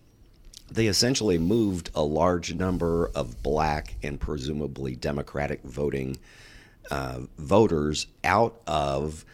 they 0.70 0.86
essentially 0.86 1.36
moved 1.36 1.90
a 1.94 2.02
large 2.02 2.54
number 2.54 3.10
of 3.14 3.42
black 3.42 3.96
and 4.02 4.18
presumably 4.18 4.96
Democratic 4.96 5.62
voting 5.62 6.16
uh, 6.90 7.20
voters 7.38 8.06
out 8.24 8.60
of 8.66 9.24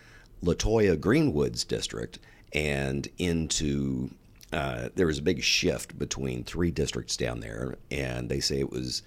Latoya 0.43 1.01
Greenwood's 1.01 1.65
district 1.65 2.19
and 2.53 3.09
into. 3.19 4.11
Uh, 4.53 4.89
there 4.95 5.09
was 5.09 5.19
a 5.19 5.23
big 5.23 5.43
shift 5.43 5.99
between 5.99 6.45
three 6.45 6.71
districts 6.71 7.17
down 7.17 7.41
there, 7.41 7.77
and 7.91 8.29
they 8.29 8.39
say 8.39 8.61
it 8.61 8.71
was 8.71 9.03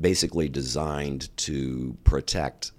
basically 0.00 0.48
designed 0.48 1.36
to 1.36 1.96
protect 2.04 2.70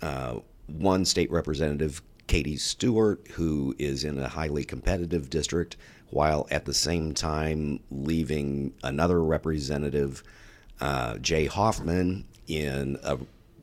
uh, 0.00 0.36
one 0.66 1.04
state 1.04 1.30
representative, 1.30 2.00
Katie 2.26 2.56
Stuart, 2.56 3.26
who 3.32 3.74
is 3.78 4.04
in 4.04 4.18
a 4.18 4.28
highly 4.28 4.64
competitive 4.64 5.28
district, 5.28 5.76
while 6.10 6.46
at 6.50 6.64
the 6.64 6.74
same 6.74 7.12
time 7.12 7.80
leaving 7.90 8.72
another 8.82 9.22
representative, 9.22 10.22
uh, 10.80 11.18
Jay 11.18 11.46
Hoffman, 11.46 12.24
in 12.46 12.98
a 13.02 13.18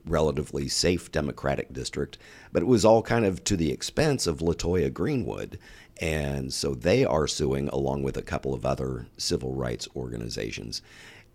relatively 0.08 0.68
safe 0.68 1.12
Democratic 1.12 1.74
district. 1.74 2.18
But 2.52 2.64
it 2.64 2.68
was 2.68 2.86
all 2.86 3.02
kind 3.02 3.26
of 3.26 3.44
to 3.46 3.58
the 3.58 3.72
expense 3.72 4.28
of 4.28 4.40
Latoya 4.40 4.92
Greenwood. 4.92 5.60
And 6.00 6.54
so 6.54 6.74
they 6.76 7.06
are 7.06 7.28
suing 7.28 7.70
along 7.70 8.04
with 8.04 8.18
a 8.18 8.22
couple 8.22 8.54
of 8.54 8.66
other 8.66 9.08
civil 9.18 9.54
rights 9.54 9.88
organizations. 9.96 10.82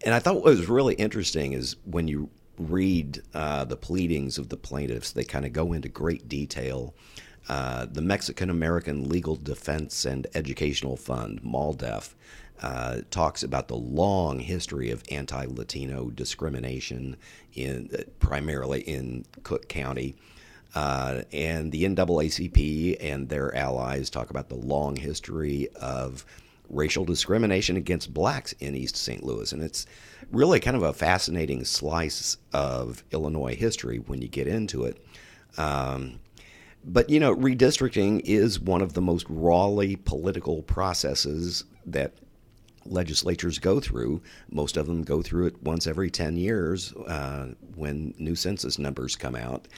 And 0.05 0.15
I 0.15 0.19
thought 0.19 0.37
what 0.37 0.45
was 0.45 0.69
really 0.69 0.95
interesting 0.95 1.53
is 1.53 1.77
when 1.85 2.09
you 2.09 2.31
read 2.59 3.23
uh, 3.35 3.65
the 3.65 3.77
pleadings 3.77 4.39
of 4.39 4.49
the 4.49 4.57
plaintiffs, 4.57 5.13
they 5.13 5.25
kind 5.25 5.45
of 5.45 5.53
go 5.53 5.73
into 5.73 5.89
great 5.89 6.29
detail. 6.29 6.95
Uh, 7.49 7.87
the 7.91 8.03
Mexican 8.03 8.51
American 8.51 9.09
Legal 9.09 9.35
Defense 9.35 10.05
and 10.05 10.27
Educational 10.35 10.97
Fund, 10.97 11.43
MALDEF, 11.43 12.15
uh, 12.63 13.01
talks 13.11 13.43
about 13.43 13.69
the 13.69 13.77
long 13.77 14.39
history 14.39 14.91
of 14.91 15.03
anti-Latino 15.11 16.11
discrimination 16.11 17.17
in 17.55 17.91
primarily 18.21 18.81
in 18.83 19.25
Cook 19.43 19.69
County. 19.69 20.15
Uh, 20.75 21.23
and 21.33 21.71
the 21.71 21.85
NAACP 21.85 22.97
and 23.01 23.29
their 23.29 23.55
allies 23.55 24.09
talk 24.09 24.31
about 24.31 24.49
the 24.49 24.55
long 24.55 24.97
history 24.97 25.69
of 25.81 26.25
racial 26.71 27.05
discrimination 27.05 27.77
against 27.77 28.15
blacks 28.15 28.53
in 28.61 28.75
East 28.75 28.97
St. 28.97 29.23
Louis. 29.23 29.53
And 29.53 29.63
it's 29.63 29.85
really 30.31 30.61
kind 30.61 30.77
of 30.77 30.83
a 30.83 30.95
fascinating 30.95 31.65
slice 31.65 32.39
of 32.53 33.05
Illinois 33.11 33.55
history 33.55 33.99
when 33.99 34.23
you 34.23 34.29
get 34.29 34.47
into 34.47 34.85
it. 34.85 35.05
Um, 35.59 36.21
but, 36.85 37.11
you 37.11 37.21
know, 37.21 37.35
redistricting 37.35 38.23
is 38.25 38.59
one 38.59 38.81
of 38.81 38.95
the 38.95 39.03
most 39.03 39.27
rawly 39.29 39.97
political 39.97 40.63
processes 40.63 41.65
that 41.85 42.15
legislatures 42.87 43.59
go 43.59 43.81
through. 43.81 44.23
Most 44.51 44.77
of 44.77 44.87
them 44.87 45.03
go 45.03 45.23
through 45.23 45.47
it 45.47 45.63
once 45.63 45.87
every 45.87 46.11
10 46.11 46.37
years 46.37 46.93
uh, 46.95 47.49
when 47.75 48.15
new 48.19 48.35
census 48.35 48.79
numbers 48.79 49.17
come 49.17 49.35
out. 49.35 49.69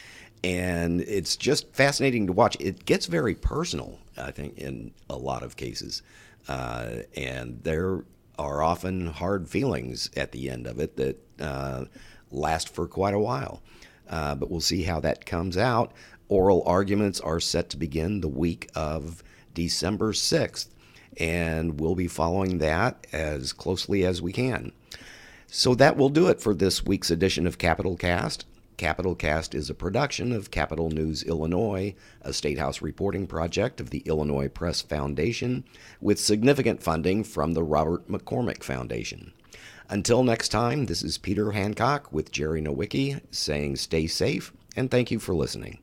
And 0.42 1.00
it's 1.02 1.36
just 1.36 1.72
fascinating 1.72 2.26
to 2.26 2.32
watch. 2.32 2.56
It 2.60 2.84
gets 2.84 3.06
very 3.06 3.34
personal, 3.34 3.98
I 4.16 4.30
think, 4.30 4.58
in 4.58 4.92
a 5.08 5.16
lot 5.16 5.42
of 5.42 5.56
cases. 5.56 6.02
Uh, 6.48 6.96
and 7.16 7.62
there 7.62 8.04
are 8.38 8.62
often 8.62 9.06
hard 9.06 9.48
feelings 9.48 10.10
at 10.16 10.32
the 10.32 10.50
end 10.50 10.66
of 10.66 10.78
it 10.80 10.96
that 10.96 11.16
uh, 11.40 11.84
last 12.30 12.74
for 12.74 12.86
quite 12.86 13.14
a 13.14 13.18
while. 13.18 13.62
Uh, 14.08 14.34
but 14.34 14.50
we'll 14.50 14.60
see 14.60 14.82
how 14.82 15.00
that 15.00 15.24
comes 15.24 15.56
out. 15.56 15.92
Oral 16.28 16.62
arguments 16.66 17.20
are 17.20 17.40
set 17.40 17.70
to 17.70 17.76
begin 17.78 18.20
the 18.20 18.28
week 18.28 18.70
of 18.74 19.22
December 19.54 20.12
6th 20.12 20.68
and 21.18 21.80
we'll 21.80 21.94
be 21.94 22.08
following 22.08 22.58
that 22.58 23.06
as 23.12 23.52
closely 23.52 24.04
as 24.04 24.22
we 24.22 24.32
can. 24.32 24.72
So 25.46 25.74
that 25.76 25.96
will 25.96 26.08
do 26.08 26.28
it 26.28 26.40
for 26.40 26.54
this 26.54 26.84
week's 26.84 27.10
edition 27.10 27.46
of 27.46 27.58
Capitol 27.58 27.96
Cast. 27.96 28.44
Capitol 28.76 29.14
Cast 29.14 29.54
is 29.54 29.70
a 29.70 29.74
production 29.74 30.32
of 30.32 30.50
Capitol 30.50 30.90
News 30.90 31.22
Illinois, 31.22 31.94
a 32.22 32.32
State 32.32 32.58
House 32.58 32.82
reporting 32.82 33.26
project 33.26 33.80
of 33.80 33.90
the 33.90 34.00
Illinois 34.00 34.48
Press 34.48 34.82
Foundation, 34.82 35.64
with 36.00 36.18
significant 36.18 36.82
funding 36.82 37.22
from 37.22 37.52
the 37.54 37.62
Robert 37.62 38.08
McCormick 38.08 38.64
Foundation. 38.64 39.32
Until 39.88 40.24
next 40.24 40.48
time, 40.48 40.86
this 40.86 41.02
is 41.02 41.18
Peter 41.18 41.52
Hancock 41.52 42.12
with 42.12 42.32
Jerry 42.32 42.60
Nowicki 42.60 43.20
saying 43.30 43.76
stay 43.76 44.06
safe 44.06 44.52
and 44.76 44.90
thank 44.90 45.10
you 45.10 45.18
for 45.18 45.34
listening. 45.34 45.78